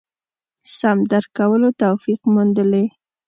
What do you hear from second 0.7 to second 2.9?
سم درک کولو توفیق موندلي.